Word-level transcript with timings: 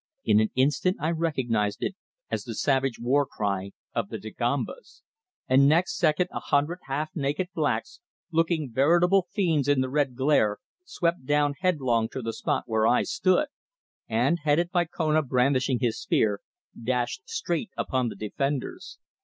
In 0.25 0.39
an 0.39 0.49
instant 0.55 0.97
I 0.99 1.11
recognised 1.11 1.83
it 1.83 1.95
as 2.31 2.43
the 2.43 2.55
savage 2.55 2.97
war 2.99 3.23
cry 3.23 3.69
of 3.93 4.09
the 4.09 4.17
Dagombas, 4.17 5.03
and 5.47 5.67
next 5.69 5.95
second 5.95 6.27
a 6.31 6.39
hundred 6.39 6.79
half 6.87 7.11
naked 7.13 7.49
blacks, 7.53 7.99
looking 8.31 8.71
veritable 8.73 9.27
fiends 9.31 9.67
in 9.67 9.81
the 9.81 9.89
red 9.91 10.15
glare, 10.15 10.57
swept 10.85 11.27
down 11.27 11.53
headlong 11.59 12.09
to 12.13 12.23
the 12.23 12.33
spot 12.33 12.63
where 12.65 12.87
I 12.87 13.03
stood 13.03 13.45
and, 14.09 14.39
headed 14.39 14.71
by 14.71 14.85
Kona 14.85 15.21
brandishing 15.21 15.77
his 15.81 15.99
spear, 16.01 16.41
dashed 16.83 17.29
straight 17.29 17.69
upon 17.77 18.07
the 18.09 18.15
defenders. 18.15 18.97